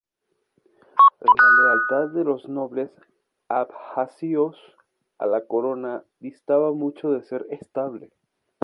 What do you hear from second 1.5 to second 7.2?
lealtad de los nobles Abjasios a la corona distaba mucho